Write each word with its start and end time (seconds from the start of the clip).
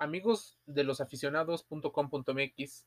Amigos 0.00 0.56
de 0.66 0.84
los 0.84 1.00
aficionados.com.mx, 1.00 2.86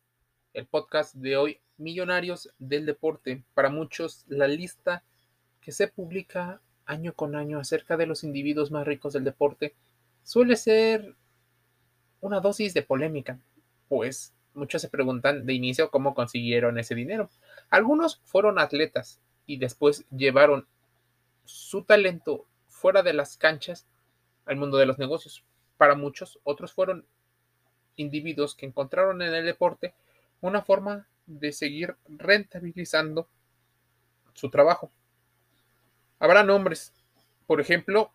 el 0.54 0.66
podcast 0.66 1.14
de 1.14 1.36
hoy, 1.36 1.60
Millonarios 1.76 2.54
del 2.58 2.86
Deporte. 2.86 3.44
Para 3.54 3.70
muchos, 3.70 4.23
la 4.29 4.47
lista 4.47 5.04
que 5.60 5.74
se 5.74 5.89
publica 5.89 6.62
año 6.86 7.13
con 7.13 7.36
año 7.36 7.60
acerca 7.60 7.97
de 7.97 8.05
los 8.05 8.24
individuos 8.24 8.71
más 8.71 8.88
ricos 8.88 9.12
del 9.12 9.26
deporte 9.26 9.76
suele 10.24 10.55
ser 10.55 11.18
una 12.21 12.39
dosis 12.39 12.74
de 12.74 12.81
polémica, 12.81 13.41
pues 13.89 14.33
muchos 14.53 14.81
se 14.81 14.87
preguntan 14.87 15.46
de 15.46 15.53
inicio 15.53 15.91
cómo 15.91 16.16
consiguieron 16.16 16.80
ese 16.80 16.95
dinero. 16.95 17.30
Algunos 17.70 18.21
fueron 18.23 18.57
atletas 18.57 19.20
y 19.45 19.57
después 19.57 20.05
llevaron 20.12 20.66
su 21.43 21.84
talento 21.84 22.45
fuera 22.67 23.03
de 23.03 23.12
las 23.12 23.35
canchas 23.35 23.85
al 24.45 24.55
mundo 24.55 24.77
de 24.77 24.85
los 24.85 24.98
negocios. 24.98 25.43
Para 25.82 25.95
muchos, 25.95 26.38
otros 26.44 26.73
fueron 26.73 27.08
individuos 27.95 28.53
que 28.53 28.67
encontraron 28.67 29.23
en 29.23 29.34
el 29.34 29.44
deporte 29.44 29.95
una 30.39 30.62
forma 30.62 31.08
de 31.26 31.52
seguir 31.52 31.95
rentabilizando 32.08 33.27
su 34.36 34.52
trabajo. 34.52 34.91
Habrá 36.20 36.44
nombres, 36.44 36.94
por 37.48 37.59
ejemplo, 37.59 38.12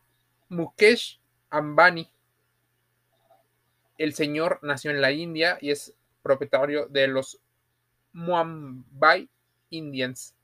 Mukesh 0.48 1.19
Ambani. 1.51 2.09
El 3.98 4.15
señor 4.15 4.60
nació 4.62 4.93
en 4.93 5.01
la 5.01 5.10
India 5.10 5.59
y 5.60 5.73
es 5.73 5.93
propietario 6.23 6.87
de 6.87 7.09
los 7.09 7.41
Mumbai 8.12 9.29
Indians. 9.71 10.37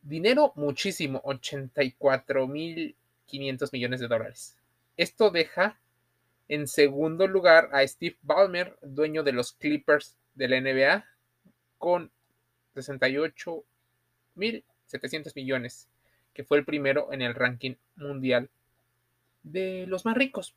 Dinero 0.00 0.54
muchísimo, 0.56 1.20
84.500 1.24 3.68
millones 3.70 4.00
de 4.00 4.08
dólares. 4.08 4.56
Esto 4.96 5.30
deja 5.30 5.78
en 6.50 6.66
segundo 6.66 7.26
lugar 7.28 7.70
a 7.72 7.86
Steve 7.86 8.18
Ballmer, 8.22 8.76
dueño 8.82 9.22
de 9.22 9.30
los 9.30 9.52
Clippers 9.52 10.16
de 10.34 10.48
la 10.48 10.60
NBA, 10.60 11.04
con 11.78 12.10
68.700 12.74 15.32
millones, 15.36 15.86
que 16.34 16.42
fue 16.42 16.58
el 16.58 16.64
primero 16.64 17.12
en 17.12 17.22
el 17.22 17.36
ranking 17.36 17.76
mundial 17.94 18.50
de 19.44 19.86
los 19.86 20.04
más 20.04 20.16
ricos. 20.16 20.56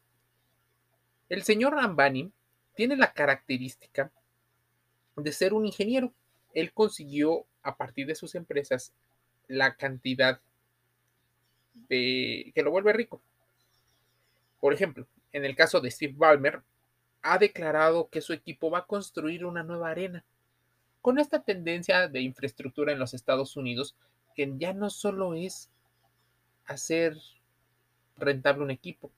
El 1.30 1.44
señor 1.44 1.78
Ambani 1.78 2.32
tiene 2.74 2.98
la 2.98 3.14
característica 3.14 4.12
de 5.16 5.32
ser 5.32 5.54
un 5.54 5.68
ingeniero. 5.68 6.12
Él 6.56 6.74
consiguió 6.74 7.46
a 7.62 7.78
partir 7.78 8.08
de 8.08 8.16
sus 8.16 8.34
empresas 8.34 8.94
la 9.48 9.76
cantidad 9.76 10.42
de 11.88 12.52
que 12.56 12.64
lo 12.64 12.72
vuelve 12.72 12.94
rico. 12.94 13.22
Por 14.60 14.74
ejemplo, 14.74 15.06
en 15.34 15.46
el 15.46 15.56
caso 15.56 15.82
de 15.82 15.92
Steve 15.92 16.14
Ballmer, 16.16 16.64
ha 17.22 17.38
declarado 17.38 18.10
que 18.10 18.22
su 18.22 18.34
equipo 18.34 18.70
va 18.70 18.80
a 18.80 18.86
construir 18.86 19.46
una 19.46 19.64
nueva 19.64 19.90
arena. 19.90 20.24
Con 21.02 21.20
esta 21.20 21.44
tendencia 21.44 22.08
de 22.08 22.22
infraestructura 22.22 22.94
en 22.94 23.00
los 23.00 23.14
Estados 23.14 23.58
Unidos, 23.58 23.96
que 24.36 24.54
ya 24.58 24.74
no 24.74 24.90
solo 24.90 25.34
es 25.34 25.70
hacer 26.66 27.18
rentable 28.16 28.64
un 28.64 28.72
equipo, 28.72 29.12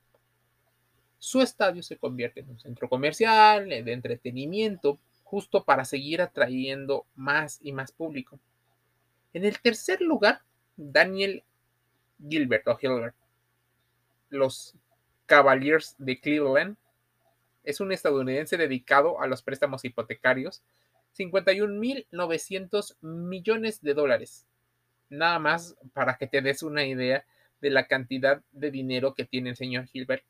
su 1.19 1.41
estadio 1.41 1.81
se 1.83 1.97
convierte 1.97 2.41
en 2.41 2.49
un 2.49 2.59
centro 2.59 2.87
comercial, 2.87 3.69
de 3.69 3.91
entretenimiento, 3.91 4.99
justo 5.23 5.63
para 5.63 5.83
seguir 5.83 6.21
atrayendo 6.21 7.05
más 7.15 7.59
y 7.61 7.71
más 7.71 7.91
público. 7.91 8.39
En 9.33 9.43
el 9.43 9.59
tercer 9.59 10.01
lugar, 10.01 10.41
Daniel 10.77 11.43
Gilbert 12.29 12.67
o 12.67 12.77
Hilbert. 12.79 13.15
Los 14.29 14.75
Cavaliers 15.25 15.95
de 15.97 16.19
Cleveland 16.19 16.77
es 17.63 17.79
un 17.79 17.91
estadounidense 17.91 18.57
dedicado 18.57 19.19
a 19.21 19.27
los 19.27 19.41
préstamos 19.41 19.83
hipotecarios, 19.85 20.63
51.900 21.17 22.95
millones 23.01 23.81
de 23.81 23.93
dólares. 23.93 24.45
Nada 25.09 25.39
más 25.39 25.75
para 25.93 26.17
que 26.17 26.27
te 26.27 26.41
des 26.41 26.61
una 26.63 26.85
idea 26.85 27.25
de 27.61 27.69
la 27.69 27.87
cantidad 27.87 28.41
de 28.51 28.71
dinero 28.71 29.13
que 29.13 29.25
tiene 29.25 29.51
el 29.51 29.55
señor 29.55 29.87
Gilbert 29.87 30.23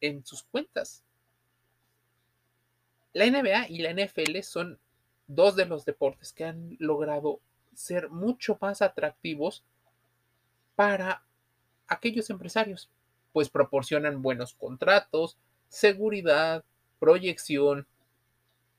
en 0.00 0.24
sus 0.24 0.42
cuentas. 0.42 1.04
La 3.12 3.26
NBA 3.26 3.68
y 3.68 3.78
la 3.78 3.92
NFL 3.92 4.40
son 4.42 4.78
dos 5.26 5.56
de 5.56 5.66
los 5.66 5.84
deportes 5.84 6.32
que 6.32 6.44
han 6.44 6.76
logrado 6.78 7.40
ser 7.74 8.10
mucho 8.10 8.58
más 8.60 8.82
atractivos 8.82 9.62
para 10.74 11.22
aquellos 11.86 12.30
empresarios, 12.30 12.90
pues 13.32 13.48
proporcionan 13.48 14.22
buenos 14.22 14.54
contratos, 14.54 15.38
seguridad, 15.68 16.64
proyección, 16.98 17.86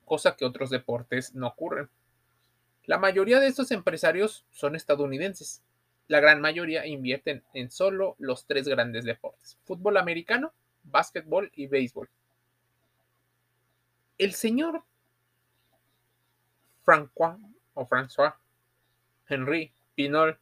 cosa 0.06 0.36
que 0.36 0.46
otros 0.46 0.70
deportes 0.70 1.34
no 1.34 1.48
ocurren. 1.48 1.90
La 2.86 2.98
mayoría 2.98 3.40
de 3.40 3.48
estos 3.48 3.72
empresarios 3.72 4.46
son 4.52 4.76
estadounidenses. 4.76 5.62
La 6.08 6.20
gran 6.20 6.42
mayoría 6.42 6.86
invierten 6.86 7.44
en 7.54 7.72
solo 7.72 8.16
los 8.20 8.46
tres 8.46 8.68
grandes 8.68 9.06
deportes, 9.06 9.58
fútbol 9.64 9.98
americano, 9.98 10.54
básquetbol 10.84 11.52
y 11.56 11.68
béisbol. 11.68 12.10
El 14.18 14.34
señor 14.34 14.84
Francois 16.84 17.38
o 17.74 17.88
François 17.88 18.36
Henry 19.28 19.72
Pinol 19.96 20.38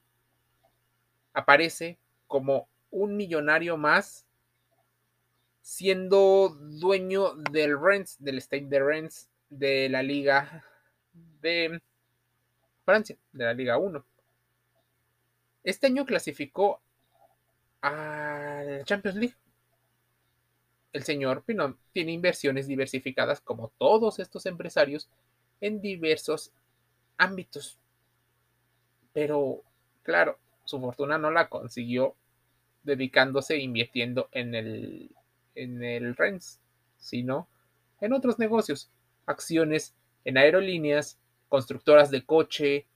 aparece 1.34 1.98
como 2.28 2.68
un 2.92 3.16
millonario 3.16 3.78
más 3.78 4.26
siendo 5.62 6.50
dueño 6.50 7.34
del 7.36 7.80
Rennes, 7.80 8.18
del 8.20 8.38
State 8.40 8.66
de 8.66 8.80
Rennes 8.80 9.30
de 9.50 9.90
la 9.90 10.04
Liga 10.04 10.66
de 11.42 11.82
Francia, 12.86 13.18
de 13.32 13.46
la 13.46 13.54
Liga 13.54 13.78
1. 13.78 14.04
Este 15.64 15.88
año 15.88 16.06
clasificó 16.06 16.82
a 17.82 18.64
la 18.66 18.84
Champions 18.84 19.18
League. 19.18 19.36
El 20.94 21.04
señor 21.04 21.44
Pinot 21.44 21.78
tiene 21.94 22.12
inversiones 22.12 22.68
diversificadas 22.68 23.40
como 23.40 23.72
todos 23.78 24.20
estos 24.20 24.46
empresarios 24.46 25.10
en 25.62 25.80
diversos 25.80 26.52
ámbitos. 27.18 27.78
Pero, 29.14 29.62
claro, 30.04 30.38
su 30.66 30.80
fortuna 30.80 31.18
no 31.18 31.32
la 31.32 31.48
consiguió 31.48 32.16
dedicándose 32.84 33.56
e 33.56 33.60
invirtiendo 33.60 34.30
en 34.32 34.56
el, 34.56 35.12
en 35.56 35.84
el 35.84 36.16
RENS, 36.16 36.60
sino 36.98 37.48
en 38.00 38.14
otros 38.14 38.40
negocios, 38.40 38.90
acciones 39.26 39.94
en 40.26 40.38
aerolíneas, 40.38 41.20
constructoras 41.50 42.12
de 42.12 42.26
coche, 42.26 42.88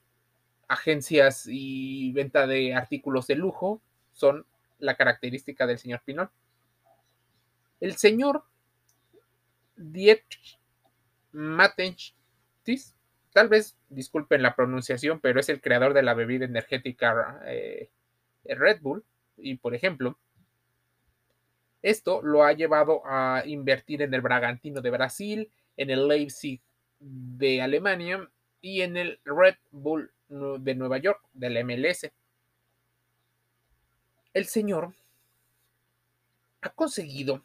agencias 0.68 1.46
y 1.48 2.12
venta 2.12 2.46
de 2.46 2.74
artículos 2.74 3.26
de 3.26 3.36
lujo 3.36 3.80
son 4.12 4.46
la 4.78 4.96
característica 4.96 5.66
del 5.66 5.78
señor 5.78 6.02
Pinol. 6.04 6.30
El 7.80 7.96
señor 7.96 8.44
Dietrich 9.76 10.58
Matenchtis 11.32 12.96
Tal 13.36 13.50
vez 13.50 13.76
disculpen 13.90 14.40
la 14.40 14.56
pronunciación, 14.56 15.20
pero 15.20 15.40
es 15.40 15.50
el 15.50 15.60
creador 15.60 15.92
de 15.92 16.02
la 16.02 16.14
bebida 16.14 16.46
energética 16.46 17.38
eh, 17.44 17.90
Red 18.44 18.80
Bull. 18.80 19.04
Y 19.36 19.56
por 19.56 19.74
ejemplo, 19.74 20.18
esto 21.82 22.20
lo 22.22 22.44
ha 22.44 22.52
llevado 22.52 23.02
a 23.04 23.42
invertir 23.46 24.02
en 24.02 24.12
el 24.12 24.20
Bragantino 24.20 24.80
de 24.80 24.90
Brasil, 24.90 25.50
en 25.76 25.90
el 25.90 26.08
Leipzig 26.08 26.60
de 26.98 27.62
Alemania 27.62 28.28
y 28.60 28.80
en 28.80 28.96
el 28.96 29.20
Red 29.24 29.56
Bull 29.70 30.10
de 30.28 30.74
Nueva 30.74 30.98
York, 30.98 31.20
del 31.32 31.64
MLS. 31.64 32.10
El 34.34 34.46
señor 34.46 34.94
ha 36.62 36.70
conseguido 36.70 37.44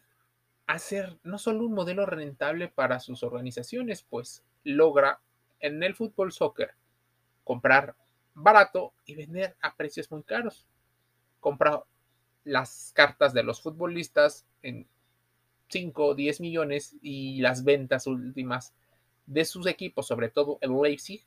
hacer 0.66 1.18
no 1.22 1.38
solo 1.38 1.64
un 1.66 1.74
modelo 1.74 2.06
rentable 2.06 2.68
para 2.68 2.98
sus 2.98 3.22
organizaciones, 3.22 4.02
pues 4.02 4.42
logra 4.64 5.20
en 5.60 5.82
el 5.82 5.94
fútbol 5.94 6.32
soccer 6.32 6.74
comprar 7.44 7.94
barato 8.34 8.92
y 9.04 9.14
vender 9.14 9.56
a 9.60 9.76
precios 9.76 10.10
muy 10.10 10.22
caros. 10.22 10.66
Compra 11.40 11.82
las 12.44 12.92
cartas 12.94 13.32
de 13.34 13.42
los 13.42 13.60
futbolistas 13.60 14.46
en 14.62 14.86
5 15.68 16.06
o 16.06 16.14
10 16.14 16.40
millones 16.40 16.96
y 17.02 17.40
las 17.40 17.64
ventas 17.64 18.06
últimas 18.06 18.74
de 19.26 19.44
sus 19.44 19.66
equipos, 19.66 20.06
sobre 20.06 20.28
todo 20.28 20.58
el 20.60 20.72
Leipzig, 20.80 21.24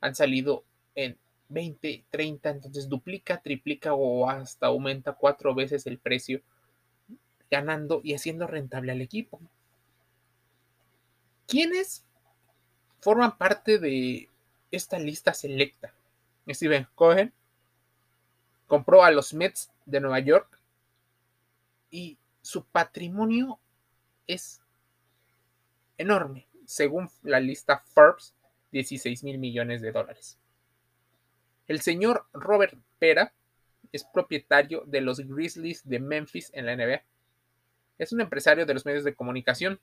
han 0.00 0.14
salido 0.14 0.64
en 0.94 1.18
20, 1.48 2.04
30, 2.10 2.50
entonces 2.50 2.88
duplica, 2.88 3.40
triplica 3.40 3.94
o 3.94 4.28
hasta 4.28 4.66
aumenta 4.66 5.12
cuatro 5.12 5.54
veces 5.54 5.86
el 5.86 5.98
precio, 5.98 6.40
ganando 7.50 8.00
y 8.02 8.14
haciendo 8.14 8.46
rentable 8.46 8.92
al 8.92 9.00
equipo. 9.00 9.40
¿Quiénes 11.46 12.04
forman 13.06 13.38
parte 13.38 13.78
de 13.78 14.28
esta 14.72 14.98
lista 14.98 15.32
selecta. 15.32 15.94
Steven 16.48 16.88
Cohen 16.94 17.32
compró 18.66 19.04
a 19.04 19.10
los 19.10 19.32
Mets 19.34 19.70
de 19.86 20.00
Nueva 20.00 20.18
York 20.18 20.60
y 21.90 22.18
su 22.42 22.64
patrimonio 22.66 23.58
es 24.26 24.60
enorme. 25.96 26.46
Según 26.66 27.08
la 27.22 27.40
lista 27.40 27.82
Forbes, 27.94 28.34
16 28.72 29.22
mil 29.24 29.38
millones 29.38 29.80
de 29.80 29.92
dólares. 29.92 30.38
El 31.68 31.80
señor 31.80 32.26
Robert 32.32 32.74
Pera 32.98 33.32
es 33.92 34.04
propietario 34.04 34.82
de 34.86 35.00
los 35.00 35.20
Grizzlies 35.20 35.88
de 35.88 36.00
Memphis 36.00 36.50
en 36.52 36.66
la 36.66 36.76
NBA. 36.76 37.02
Es 37.98 38.12
un 38.12 38.20
empresario 38.20 38.66
de 38.66 38.74
los 38.74 38.84
medios 38.84 39.04
de 39.04 39.14
comunicación. 39.14 39.80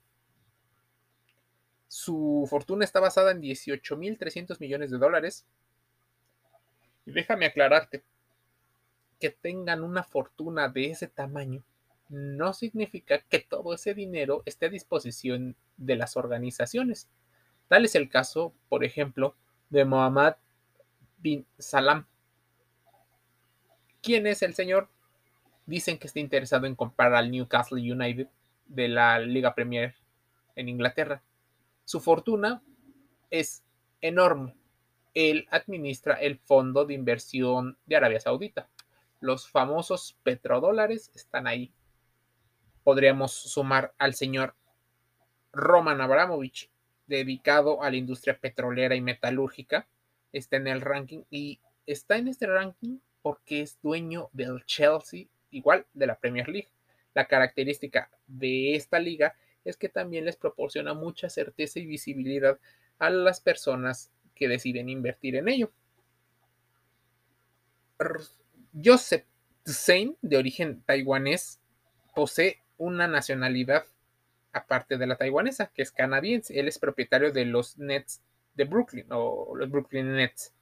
Su 1.88 2.46
fortuna 2.48 2.84
está 2.84 3.00
basada 3.00 3.30
en 3.32 3.40
18.300 3.40 4.60
millones 4.60 4.90
de 4.90 4.98
dólares. 4.98 5.46
Y 7.06 7.12
déjame 7.12 7.46
aclararte 7.46 8.04
que 9.20 9.30
tengan 9.30 9.82
una 9.82 10.02
fortuna 10.02 10.68
de 10.68 10.90
ese 10.90 11.08
tamaño 11.08 11.62
no 12.08 12.52
significa 12.52 13.18
que 13.18 13.40
todo 13.40 13.74
ese 13.74 13.94
dinero 13.94 14.42
esté 14.44 14.66
a 14.66 14.70
disposición 14.70 15.56
de 15.76 15.96
las 15.96 16.16
organizaciones. 16.16 17.08
Tal 17.68 17.84
es 17.84 17.94
el 17.94 18.08
caso, 18.08 18.52
por 18.68 18.84
ejemplo, 18.84 19.34
de 19.70 19.84
Mohammad 19.84 20.36
bin 21.18 21.46
Salam. 21.58 22.06
¿Quién 24.02 24.26
es 24.26 24.42
el 24.42 24.54
señor? 24.54 24.88
Dicen 25.66 25.98
que 25.98 26.06
está 26.06 26.20
interesado 26.20 26.66
en 26.66 26.74
comprar 26.74 27.14
al 27.14 27.30
Newcastle 27.30 27.80
United 27.80 28.28
de 28.66 28.88
la 28.88 29.18
Liga 29.18 29.54
Premier 29.54 29.94
en 30.56 30.68
Inglaterra. 30.68 31.22
Su 31.84 32.00
fortuna 32.00 32.62
es 33.30 33.64
enorme. 34.02 34.54
Él 35.14 35.48
administra 35.50 36.14
el 36.14 36.38
fondo 36.38 36.84
de 36.84 36.94
inversión 36.94 37.78
de 37.86 37.96
Arabia 37.96 38.20
Saudita. 38.20 38.68
Los 39.24 39.48
famosos 39.48 40.18
petrodólares 40.22 41.10
están 41.14 41.46
ahí. 41.46 41.72
Podríamos 42.82 43.32
sumar 43.32 43.94
al 43.96 44.12
señor 44.12 44.54
Roman 45.50 46.02
Abramovich, 46.02 46.70
dedicado 47.06 47.82
a 47.82 47.88
la 47.88 47.96
industria 47.96 48.38
petrolera 48.38 48.96
y 48.96 49.00
metalúrgica. 49.00 49.88
Está 50.30 50.56
en 50.58 50.66
el 50.66 50.82
ranking 50.82 51.22
y 51.30 51.58
está 51.86 52.18
en 52.18 52.28
este 52.28 52.46
ranking 52.46 52.98
porque 53.22 53.62
es 53.62 53.80
dueño 53.80 54.28
del 54.34 54.62
Chelsea, 54.66 55.28
igual 55.50 55.86
de 55.94 56.06
la 56.06 56.18
Premier 56.18 56.46
League. 56.46 56.68
La 57.14 57.26
característica 57.26 58.10
de 58.26 58.74
esta 58.74 58.98
liga 58.98 59.34
es 59.64 59.78
que 59.78 59.88
también 59.88 60.26
les 60.26 60.36
proporciona 60.36 60.92
mucha 60.92 61.30
certeza 61.30 61.78
y 61.78 61.86
visibilidad 61.86 62.58
a 62.98 63.08
las 63.08 63.40
personas 63.40 64.12
que 64.34 64.48
deciden 64.48 64.90
invertir 64.90 65.36
en 65.36 65.48
ello. 65.48 65.72
Joseph 68.82 69.24
Tsein, 69.64 70.16
de 70.22 70.36
origen 70.36 70.82
taiwanés, 70.82 71.60
posee 72.14 72.60
una 72.76 73.06
nacionalidad 73.06 73.84
aparte 74.52 74.98
de 74.98 75.06
la 75.06 75.16
taiwanesa, 75.16 75.70
que 75.74 75.82
es 75.82 75.90
canadiense. 75.90 76.58
Él 76.58 76.68
es 76.68 76.78
propietario 76.78 77.32
de 77.32 77.44
los 77.44 77.78
Nets 77.78 78.20
de 78.54 78.64
Brooklyn 78.64 79.06
o 79.10 79.54
los 79.56 79.70
Brooklyn 79.70 80.14
Nets. 80.14 80.52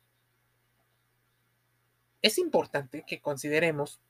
Es 2.22 2.38
importante 2.38 3.04
que 3.06 3.20
consideremos 3.20 4.00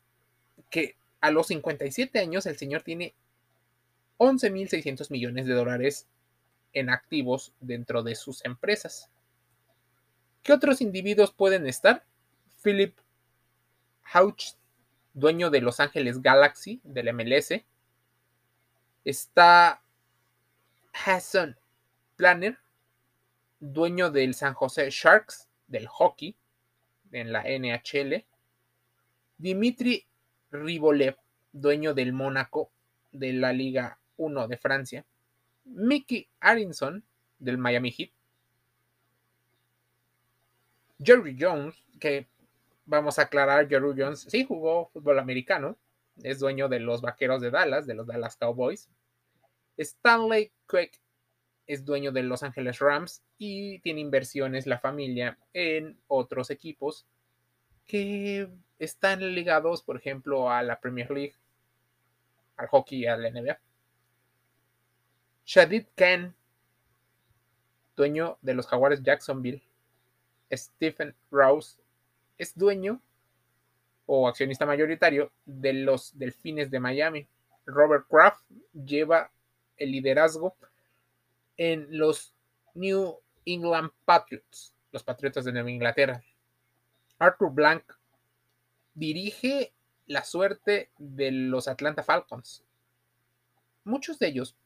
que 0.70 0.96
a 1.20 1.30
los 1.30 1.48
57 1.48 2.18
años 2.18 2.46
el 2.46 2.58
señor 2.58 2.82
tiene 2.82 3.14
11.600 4.18 5.10
millones 5.10 5.46
de 5.46 5.54
dólares 5.54 6.06
en 6.72 6.90
activos 6.90 7.52
dentro 7.60 8.02
de 8.02 8.14
sus 8.14 8.44
empresas. 8.44 9.10
¿Qué 10.42 10.52
otros 10.52 10.80
individuos 10.80 11.32
pueden 11.32 11.66
estar? 11.66 12.04
Philip 12.62 12.96
Houch, 14.04 14.54
dueño 15.14 15.50
de 15.50 15.60
Los 15.60 15.80
Ángeles 15.80 16.22
Galaxy 16.22 16.80
del 16.84 17.12
MLS. 17.14 17.64
Está 19.04 19.82
Hassan 20.92 21.58
Planner, 22.16 22.58
dueño 23.60 24.10
del 24.10 24.34
San 24.34 24.54
José 24.54 24.88
Sharks 24.90 25.48
del 25.66 25.86
hockey 25.88 26.36
en 27.12 27.32
la 27.32 27.42
NHL. 27.42 28.24
Dimitri 29.38 30.06
Ribolev, 30.50 31.16
dueño 31.52 31.94
del 31.94 32.12
Mónaco 32.12 32.70
de 33.10 33.32
la 33.32 33.52
Liga 33.52 33.98
1 34.16 34.48
de 34.48 34.56
Francia. 34.56 35.04
Mickey 35.64 36.28
Arinson 36.40 37.04
del 37.38 37.58
Miami 37.58 37.90
Heat. 37.90 38.10
Jerry 41.02 41.36
Jones, 41.38 41.82
que 41.98 42.28
vamos 42.84 43.18
a 43.18 43.22
aclarar, 43.22 43.68
Jerry 43.68 43.94
Jones 43.96 44.26
sí 44.28 44.44
jugó 44.44 44.88
fútbol 44.92 45.18
americano, 45.18 45.76
es 46.22 46.38
dueño 46.38 46.68
de 46.68 46.80
los 46.80 47.00
Vaqueros 47.00 47.40
de 47.40 47.50
Dallas, 47.50 47.86
de 47.86 47.94
los 47.94 48.06
Dallas 48.06 48.36
Cowboys. 48.36 48.88
Stanley 49.76 50.52
Quick 50.68 51.00
es 51.66 51.84
dueño 51.84 52.12
de 52.12 52.22
Los 52.22 52.42
Angeles 52.42 52.78
Rams 52.80 53.22
y 53.38 53.78
tiene 53.80 54.00
inversiones 54.00 54.66
la 54.66 54.78
familia 54.78 55.38
en 55.52 55.98
otros 56.08 56.50
equipos 56.50 57.06
que 57.86 58.48
están 58.78 59.34
ligados, 59.34 59.82
por 59.82 59.96
ejemplo, 59.96 60.50
a 60.50 60.62
la 60.62 60.80
Premier 60.80 61.10
League, 61.10 61.34
al 62.56 62.68
hockey 62.68 63.06
a 63.06 63.16
la 63.16 63.30
NBA. 63.30 63.58
Shadid 65.44 65.86
Khan, 65.94 66.34
dueño 67.96 68.38
de 68.42 68.54
los 68.54 68.66
Jaguares 68.66 69.02
Jacksonville. 69.02 69.62
Stephen 70.52 71.14
Rouse 71.30 71.78
es 72.38 72.56
dueño 72.56 73.00
o 74.06 74.28
accionista 74.28 74.66
mayoritario 74.66 75.32
de 75.44 75.72
los 75.72 76.18
Delfines 76.18 76.70
de 76.70 76.80
Miami. 76.80 77.28
Robert 77.66 78.06
Kraft 78.08 78.44
lleva 78.72 79.30
el 79.76 79.92
liderazgo 79.92 80.56
en 81.56 81.86
los 81.96 82.34
New 82.74 83.18
England 83.44 83.90
Patriots, 84.04 84.74
los 84.90 85.02
Patriotas 85.02 85.44
de 85.44 85.52
Nueva 85.52 85.70
Inglaterra. 85.70 86.22
Arthur 87.18 87.52
Blank 87.52 87.84
dirige 88.94 89.72
la 90.06 90.24
suerte 90.24 90.90
de 90.98 91.30
los 91.30 91.68
Atlanta 91.68 92.02
Falcons. 92.02 92.64
Muchos 93.84 94.18
de 94.18 94.28
ellos 94.28 94.56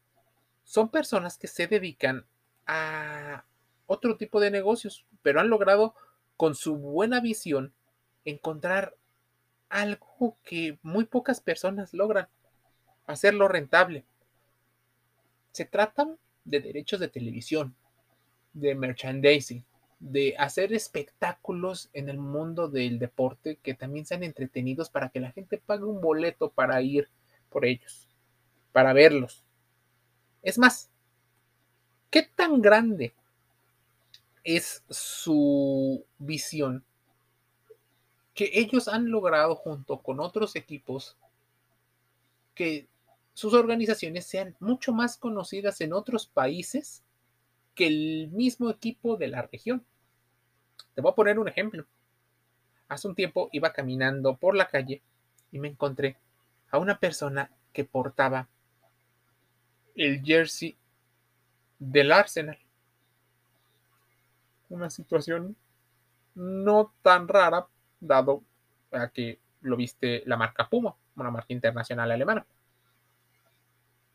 son 0.65 0.91
personas 0.91 1.39
que 1.39 1.47
se 1.47 1.67
dedican 1.67 2.27
a 2.67 3.45
otro 3.87 4.17
tipo 4.17 4.41
de 4.41 4.51
negocios, 4.51 5.07
pero 5.23 5.41
han 5.41 5.49
logrado 5.49 5.95
con 6.37 6.55
su 6.55 6.77
buena 6.77 7.21
visión 7.21 7.73
encontrar 8.25 8.95
algo 9.69 10.37
que 10.45 10.79
muy 10.83 11.05
pocas 11.05 11.41
personas 11.41 11.93
logran, 11.93 12.29
hacerlo 13.07 13.49
rentable. 13.49 14.05
Se 15.53 15.65
tratan 15.65 16.19
de 16.45 16.61
derechos 16.61 17.01
de 17.01 17.09
televisión, 17.09 17.75
de 18.53 18.75
merchandising, 18.75 19.65
de 19.99 20.35
hacer 20.39 20.73
espectáculos 20.73 21.89
en 21.93 22.09
el 22.09 22.19
mundo 22.19 22.69
del 22.69 22.99
deporte 22.99 23.59
que 23.63 23.75
también 23.75 24.05
sean 24.05 24.23
entretenidos 24.23 24.91
para 24.91 25.09
que 25.09 25.21
la 25.21 25.33
gente 25.33 25.59
pague 25.59 25.85
un 25.85 26.01
boleto 26.01 26.51
para 26.51 26.81
ir 26.83 27.09
por 27.49 27.65
ellos, 27.65 28.09
para 28.73 28.93
verlos. 28.93 29.45
Es 30.43 30.59
más, 30.59 30.91
¿qué 32.11 32.23
tan 32.23 32.61
grande 32.61 33.15
es 34.47 34.85
su 34.89 36.07
visión 36.19 36.85
que 38.33 38.49
ellos 38.55 38.87
han 38.87 39.11
logrado 39.11 39.57
junto 39.57 39.99
con 40.03 40.21
otros 40.21 40.55
equipos 40.55 41.17
que 42.55 42.87
sus 43.35 43.55
organizaciones 43.55 44.25
sean 44.25 44.57
mucho 44.61 44.93
más 44.93 45.17
conocidas 45.17 45.81
en 45.81 45.93
otros 45.93 46.29
países 46.29 47.03
que 47.75 47.89
el 47.89 48.29
mismo 48.31 48.71
equipo 48.71 49.17
de 49.17 49.29
la 49.29 49.43
región. 49.43 49.85
Te 50.95 51.01
voy 51.01 51.11
a 51.11 51.17
poner 51.17 51.41
un 51.41 51.49
ejemplo. 51.49 51.85
Hace 52.89 53.09
un 53.09 53.17
tiempo 53.17 53.49
iba 53.53 53.73
caminando 53.73 54.37
por 54.37 54.55
la 54.55 54.69
calle 54.69 55.03
y 55.51 55.59
me 55.59 55.69
encontré 55.69 56.19
a 56.71 56.79
una 56.79 57.01
persona 57.01 57.51
que 57.73 57.85
portaba 57.85 58.49
el 59.97 60.23
jersey 60.23 60.77
del 61.81 62.13
Arsenal. 62.13 62.59
Una 64.69 64.91
situación 64.91 65.57
no 66.35 66.93
tan 67.03 67.29
rara, 67.29 67.67
dado 68.01 68.43
que 69.13 69.41
lo 69.61 69.77
viste 69.77 70.23
la 70.27 70.37
marca 70.37 70.69
Puma, 70.69 70.95
una 71.17 71.31
marca 71.31 71.53
internacional 71.53 72.11
alemana. 72.11 72.47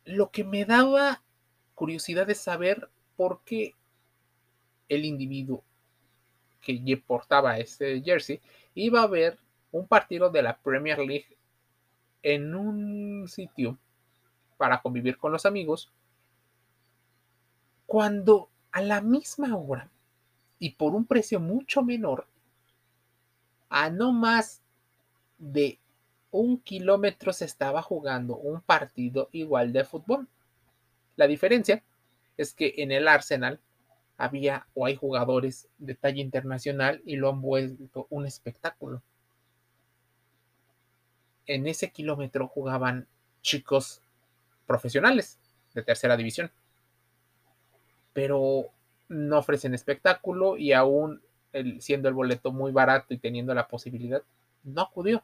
Lo 0.06 0.32
que 0.32 0.44
me 0.44 0.66
daba 0.66 1.22
curiosidad 1.76 2.30
es 2.30 2.40
saber 2.40 2.90
por 3.16 3.42
qué 3.44 3.76
el 4.90 5.06
individuo 5.06 5.64
que 6.62 7.04
portaba 7.06 7.58
ese 7.58 8.02
jersey 8.02 8.40
iba 8.76 9.02
a 9.02 9.08
ver 9.08 9.40
un 9.72 9.88
partido 9.88 10.30
de 10.30 10.44
la 10.44 10.58
Premier 10.58 11.00
League 11.00 11.38
en 12.24 12.56
un 12.56 13.28
sitio 13.28 13.78
para 14.58 14.82
convivir 14.82 15.18
con 15.18 15.32
los 15.32 15.46
amigos 15.46 15.92
cuando 17.88 18.50
a 18.72 18.82
la 18.82 19.02
misma 19.02 19.56
hora 19.58 19.90
y 20.62 20.70
por 20.76 20.94
un 20.94 21.06
precio 21.06 21.40
mucho 21.40 21.82
menor 21.82 22.28
a 23.68 23.90
no 23.90 24.12
más 24.12 24.62
de 25.40 25.80
un 26.30 26.60
kilómetro 26.60 27.34
se 27.34 27.46
estaba 27.46 27.82
jugando 27.82 28.38
un 28.38 28.62
partido 28.62 29.28
igual 29.32 29.74
de 29.74 29.84
fútbol. 29.84 30.28
La 31.16 31.26
diferencia 31.26 31.84
es 32.38 32.54
que 32.54 32.76
en 32.78 32.92
el 32.92 33.08
Arsenal 33.08 33.60
había 34.18 34.68
o 34.76 34.86
hay 34.86 34.96
jugadores 34.96 35.68
de 35.80 35.96
talla 35.96 36.22
internacional 36.22 37.02
y 37.08 37.16
lo 37.16 37.30
han 37.30 37.42
vuelto 37.42 38.06
un 38.12 38.28
espectáculo. 38.28 39.02
En 41.48 41.66
ese 41.66 41.90
kilómetro 41.90 42.48
jugaban 42.48 43.08
chicos 43.42 44.04
profesionales 44.68 45.40
de 45.74 45.82
tercera 45.82 46.16
división, 46.16 46.52
pero 48.14 48.72
no 49.12 49.40
ofrecen 49.40 49.74
espectáculo 49.74 50.58
y 50.58 50.72
aún 50.72 51.22
siendo 51.80 52.08
el 52.08 52.14
boleto 52.14 52.54
muy 52.54 52.72
barato 52.72 53.14
y 53.14 53.18
teniendo 53.18 53.54
la 53.54 53.68
posibilidad, 53.68 54.24
no 54.64 54.84
acudió. 54.84 55.22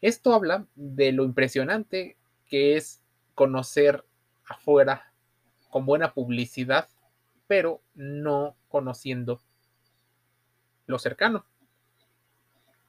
Esto 0.00 0.32
habla 0.32 0.66
de 0.74 1.12
lo 1.12 1.24
impresionante 1.24 2.16
que 2.46 2.76
es 2.76 3.02
conocer 3.34 4.04
afuera 4.46 5.12
con 5.68 5.84
buena 5.84 6.14
publicidad, 6.14 6.88
pero 7.46 7.82
no 7.94 8.56
conociendo 8.68 9.40
lo 10.86 10.98
cercano. 10.98 11.44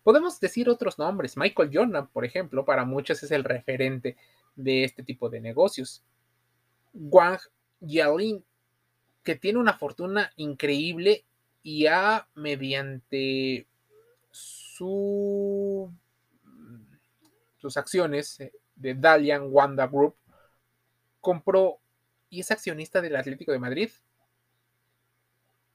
Podemos 0.03 0.39
decir 0.39 0.69
otros 0.69 0.97
nombres. 0.97 1.35
Michael 1.35 1.71
Jordan, 1.73 2.07
por 2.07 2.23
ejemplo, 2.23 2.63
para 2.63 2.85
muchos 2.85 3.21
es 3.23 3.31
el 3.31 3.43
referente 3.43 4.15
de 4.55 4.85
este 4.85 5.03
tipo 5.03 5.29
de 5.29 5.41
negocios. 5.41 6.03
Wang 6.93 7.39
Yalin, 7.81 8.43
que 9.25 9.35
tiene 9.35 9.59
una 9.59 9.73
fortuna 9.73 10.31
increíble 10.37 11.25
y 11.63 11.87
ha, 11.87 12.27
mediante 12.35 13.67
su, 14.29 15.91
sus 17.57 17.75
acciones 17.75 18.37
de 18.75 18.93
Dalian 18.93 19.47
Wanda 19.49 19.87
Group, 19.87 20.15
compró 21.19 21.79
y 22.29 22.41
es 22.41 22.51
accionista 22.51 23.01
del 23.01 23.15
Atlético 23.15 23.51
de 23.51 23.59
Madrid. 23.59 23.89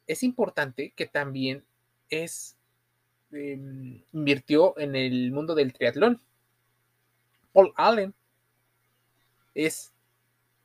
Es 0.07 0.23
importante 0.23 0.93
que 0.95 1.07
también 1.07 1.65
es 2.09 2.57
em, 3.33 4.01
invirtió 4.13 4.79
en 4.79 4.95
el 4.95 5.33
mundo 5.33 5.57
del 5.57 5.73
triatlón. 5.73 6.21
Paul 7.53 7.73
Allen 7.77 8.15
es 9.55 9.93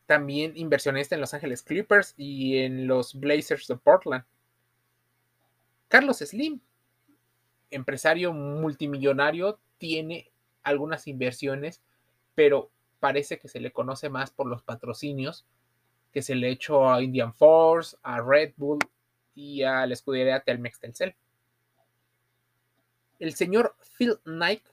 también 0.06 0.54
inversionista 0.56 1.16
en 1.16 1.22
Los 1.22 1.34
Ángeles 1.34 1.64
Clippers 1.64 2.14
y 2.18 2.60
en 2.60 2.88
los 2.88 3.16
Blazers 3.20 3.68
de 3.68 3.76
Portland. 3.76 4.24
Carlos 5.88 6.18
Slim, 6.18 6.60
empresario 7.70 8.34
multimillonario, 8.34 9.60
tiene 9.78 10.32
algunas 10.64 11.08
inversiones, 11.08 11.82
pero 12.34 12.72
parece 13.00 13.40
que 13.40 13.48
se 13.48 13.60
le 13.60 13.72
conoce 13.72 14.10
más 14.10 14.32
por 14.32 14.48
los 14.48 14.64
patrocinios 14.64 15.46
que 16.16 16.22
se 16.22 16.34
le 16.34 16.50
echó 16.50 16.90
a 16.90 17.04
Indian 17.04 17.34
Force, 17.34 17.98
a 18.02 18.22
Red 18.22 18.54
Bull 18.56 18.80
y 19.36 19.64
a 19.64 19.86
la 19.86 19.94
escudería 19.94 20.40
Telmex 20.40 20.80
Telcel. 20.80 21.14
El 23.20 23.34
señor 23.36 23.76
Phil 23.98 24.18
Knight 24.24 24.64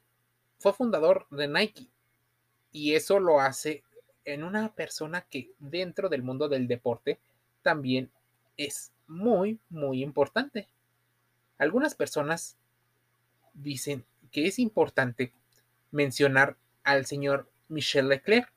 fue 0.61 0.73
fundador 0.73 1.27
de 1.31 1.49
Nike 1.49 1.89
y 2.71 2.95
eso 2.95 3.19
lo 3.19 3.41
hace 3.41 3.83
en 4.25 4.45
una 4.45 4.75
persona 4.75 5.23
que 5.23 5.51
dentro 5.59 6.09
del 6.09 6.23
mundo 6.23 6.49
del 6.49 6.69
deporte 6.69 7.19
también 7.63 8.11
es 8.57 8.93
muy, 9.07 9.59
muy 9.69 10.03
importante. 10.03 10.69
Algunas 11.59 11.95
personas 11.95 12.57
dicen 13.55 14.05
que 14.31 14.47
es 14.47 14.59
importante 14.59 15.33
mencionar 15.91 16.57
al 16.85 17.07
señor 17.07 17.51
Michel 17.69 18.09
Leclerc, 18.09 18.53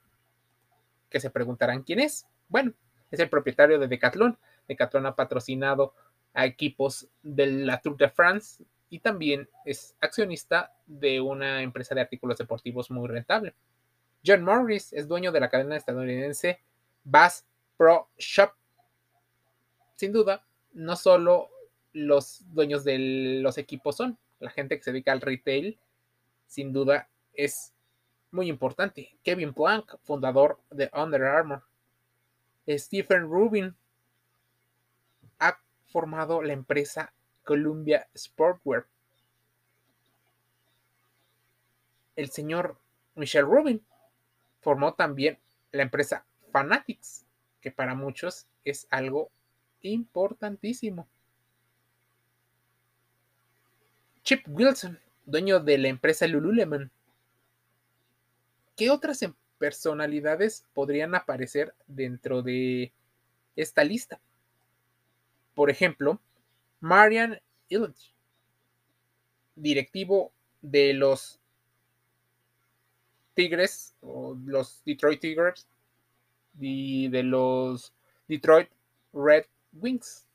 que 1.10 1.20
se 1.20 1.30
preguntarán 1.30 1.84
quién 1.84 2.00
es. 2.00 2.28
Bueno, 2.48 2.74
es 3.12 3.20
el 3.20 3.30
propietario 3.30 3.80
de 3.80 3.88
Decathlon. 3.88 4.38
Decathlon 4.68 5.06
ha 5.06 5.16
patrocinado 5.16 5.94
a 6.34 6.46
equipos 6.46 7.08
de 7.24 7.48
la 7.48 7.80
Tour 7.80 7.98
de 7.98 8.10
France 8.10 8.66
y 8.90 9.00
también 9.00 9.50
es 9.66 9.96
accionista 10.02 10.74
de 10.86 11.22
una 11.22 11.62
empresa 11.62 11.96
de 11.96 12.02
artículos 12.02 12.38
deportivos 12.38 12.92
muy 12.92 13.08
rentable. 13.08 13.54
John 14.26 14.44
Morris 14.44 14.92
es 14.94 15.08
dueño 15.08 15.32
de 15.32 15.40
la 15.40 15.50
cadena 15.50 15.76
estadounidense 15.76 16.60
Bass 17.04 17.46
Pro 17.78 18.10
Shop. 18.18 18.54
Sin 19.96 20.12
duda, 20.12 20.44
no 20.74 20.96
solo 20.96 21.50
los 21.94 22.42
dueños 22.54 22.84
de 22.84 22.98
los 23.42 23.58
equipos 23.58 23.98
son, 23.98 24.18
la 24.40 24.50
gente 24.50 24.78
que 24.78 24.84
se 24.84 24.92
dedica 24.92 25.12
al 25.12 25.22
retail, 25.22 25.78
sin 26.48 26.74
duda 26.74 27.08
es 27.34 27.72
muy 28.32 28.50
importante. 28.50 29.16
Kevin 29.24 29.54
Plank, 29.54 29.96
fundador 30.04 30.60
de 30.72 30.90
Under 30.94 31.24
Armour. 31.24 31.64
Stephen 32.68 33.30
Rubin 33.30 33.76
ha 35.40 35.60
formado 35.88 36.42
la 36.42 36.54
empresa 36.54 37.14
Columbia 37.44 38.08
Sportwear. 38.18 38.88
El 42.16 42.32
señor 42.32 42.78
Michelle 43.16 43.46
Rubin 43.46 43.86
formó 44.66 44.96
también 44.96 45.38
la 45.72 45.84
empresa 45.84 46.26
Fanatics, 46.52 47.24
que 47.62 47.72
para 47.72 47.94
muchos 47.96 48.48
es 48.64 48.88
algo 48.90 49.30
importantísimo. 49.82 51.08
Chip 54.24 54.44
Wilson, 54.48 55.00
dueño 55.26 55.60
de 55.60 55.78
la 55.78 55.88
empresa 55.88 56.28
Lululemon. 56.28 56.92
¿Qué 58.76 58.90
otras 58.90 59.22
empresas? 59.22 59.46
personalidades 59.58 60.66
podrían 60.74 61.16
aparecer 61.16 61.74
dentro 61.88 62.42
de 62.42 62.92
esta 63.56 63.84
lista. 63.84 64.20
Por 65.54 65.70
ejemplo, 65.70 66.20
Marian 66.82 67.40
Illich, 67.70 68.14
directivo 69.56 70.32
de 70.62 70.94
los 70.94 71.40
Tigres 73.36 73.94
o 74.02 74.36
los 74.46 74.82
Detroit 74.86 75.20
Tigers 75.20 75.68
y 76.60 77.10
de 77.10 77.24
los 77.24 77.94
Detroit 78.28 78.70
Red 79.14 79.46
Wings. 79.74 80.26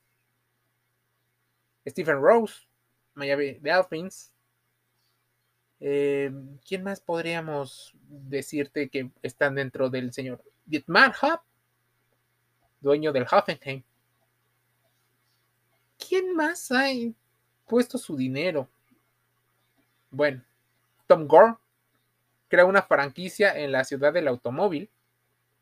Stephen 1.89 2.21
Rose, 2.21 2.55
Miami 3.15 3.55
Dolphins, 3.55 4.33
eh, 5.81 6.31
¿Quién 6.67 6.85
más 6.85 7.01
podríamos 7.01 7.95
decirte 8.07 8.91
que 8.91 9.11
están 9.23 9.55
dentro 9.55 9.89
del 9.89 10.13
señor 10.13 10.43
Dietmar 10.67 11.15
Hub, 11.23 11.41
dueño 12.81 13.13
del 13.13 13.27
Hoffenheim? 13.31 13.83
¿Quién 15.99 16.35
más 16.37 16.71
ha 16.71 16.89
puesto 17.67 17.97
su 17.97 18.15
dinero? 18.15 18.69
Bueno, 20.11 20.45
Tom 21.07 21.27
Gore 21.27 21.55
crea 22.51 22.67
una 22.67 22.83
franquicia 22.83 23.57
en 23.59 23.73
la 23.73 23.85
ciudad 23.85 24.13
del 24.13 24.29
automóvil 24.29 24.91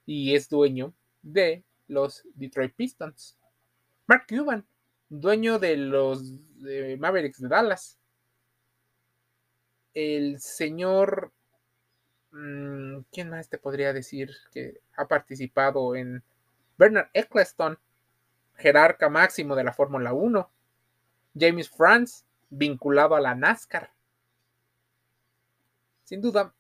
y 0.07 0.35
es 0.35 0.49
dueño 0.49 0.93
de 1.23 1.63
los 1.87 2.25
Detroit 2.35 2.75
Pistons. 2.75 3.37
Mark 4.09 4.25
Cuban, 4.29 4.67
dueño 5.09 5.61
de 5.61 5.77
los 5.77 6.25
Mavericks 6.99 7.41
de 7.41 7.49
Dallas 7.49 7.99
el 9.99 10.41
señor, 10.41 11.33
mm, 12.31 13.01
¿quién 13.11 13.31
más 13.31 13.49
te 13.49 13.59
podría 13.59 13.93
decir 13.93 14.33
que 14.53 14.81
ha 14.97 15.09
participado 15.09 15.97
en 15.97 16.23
Bernard 16.77 17.09
Eccleston, 17.13 17.79
jerarca 18.55 19.09
máximo 19.09 19.57
de 19.57 19.65
la 19.65 19.73
Fórmula 19.73 20.13
1, 20.13 20.51
James 21.37 21.69
France, 21.69 22.25
vinculado 22.49 23.17
a 23.17 23.21
la 23.21 23.35
NASCAR. 23.35 23.93
Sin 26.05 26.21
duda, 26.21 26.55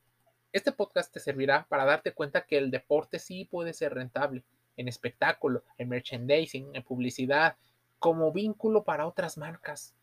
este 0.53 0.73
podcast 0.73 1.13
te 1.13 1.21
servirá 1.21 1.67
para 1.69 1.85
darte 1.85 2.13
cuenta 2.13 2.47
que 2.47 2.59
el 2.59 2.71
deporte 2.71 3.19
sí 3.19 3.45
puede 3.45 3.73
ser 3.73 3.95
rentable 3.95 4.45
en 4.77 4.89
espectáculo, 4.89 5.65
en 5.77 5.89
merchandising, 5.89 6.75
en 6.75 6.83
publicidad, 6.83 7.57
como 7.99 8.33
vínculo 8.33 8.85
para 8.85 9.07
otras 9.07 9.37
marcas. 9.37 9.95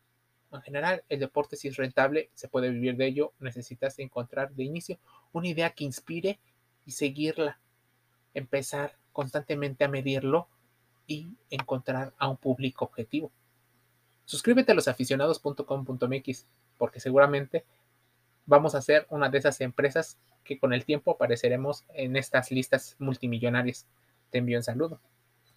En 0.52 0.60
general, 0.62 1.02
el 1.08 1.20
deporte 1.20 1.56
si 1.56 1.68
es 1.68 1.76
rentable, 1.76 2.30
se 2.34 2.48
puede 2.48 2.70
vivir 2.70 2.96
de 2.96 3.06
ello, 3.06 3.32
necesitas 3.40 3.98
encontrar 3.98 4.52
de 4.52 4.64
inicio 4.64 4.98
una 5.32 5.48
idea 5.48 5.70
que 5.70 5.84
inspire 5.84 6.38
y 6.84 6.92
seguirla, 6.92 7.58
empezar 8.34 8.96
constantemente 9.12 9.84
a 9.84 9.88
medirlo 9.88 10.48
y 11.06 11.28
encontrar 11.50 12.12
a 12.18 12.28
un 12.28 12.36
público 12.36 12.84
objetivo. 12.84 13.32
Suscríbete 14.24 14.72
a 14.72 14.74
losaficionados.com.mx 14.74 16.46
porque 16.78 17.00
seguramente 17.00 17.64
vamos 18.46 18.74
a 18.74 18.82
ser 18.82 19.06
una 19.10 19.28
de 19.28 19.38
esas 19.38 19.60
empresas 19.60 20.18
que 20.44 20.58
con 20.58 20.72
el 20.72 20.84
tiempo 20.84 21.10
apareceremos 21.10 21.84
en 21.94 22.16
estas 22.16 22.50
listas 22.50 22.96
multimillonarias. 22.98 23.86
Te 24.30 24.38
envío 24.38 24.58
un 24.58 24.62
saludo. 24.62 25.00